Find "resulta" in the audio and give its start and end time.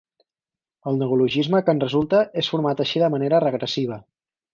1.83-2.21